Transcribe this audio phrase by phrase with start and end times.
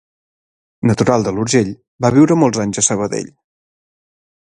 [0.91, 1.71] Natural de l'Urgell,
[2.07, 3.33] va viure molts anys a Sabadell.